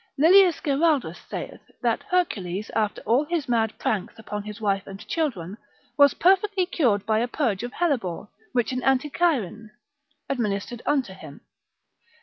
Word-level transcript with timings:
Lilius 0.17 0.59
Geraldus 0.63 1.19
saith, 1.29 1.61
that 1.83 2.01
Hercules, 2.09 2.71
after 2.71 3.03
all 3.03 3.23
his 3.25 3.47
mad 3.47 3.77
pranks 3.77 4.17
upon 4.17 4.41
his 4.41 4.59
wife 4.59 4.87
and 4.87 5.07
children, 5.07 5.59
was 5.95 6.15
perfectly 6.15 6.65
cured 6.65 7.05
by 7.05 7.19
a 7.19 7.27
purge 7.27 7.61
of 7.61 7.73
hellebore, 7.73 8.27
which 8.51 8.71
an 8.71 8.81
Anticyrian 8.81 9.69
administered 10.27 10.81
unto 10.87 11.13
him. 11.13 11.41